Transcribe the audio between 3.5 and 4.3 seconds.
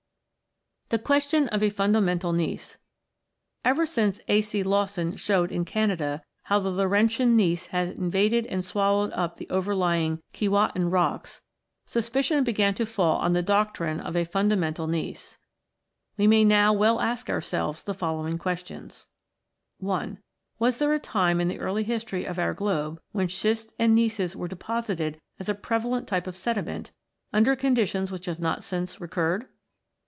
Ever since